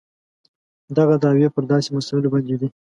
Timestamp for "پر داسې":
1.53-1.89